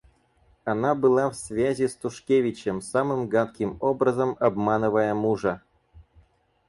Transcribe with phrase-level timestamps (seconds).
[0.65, 5.61] Она была в связи с Тушкевичем, самым гадким образом обманывая мужа.